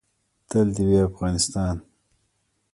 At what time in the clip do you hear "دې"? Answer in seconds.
0.75-0.83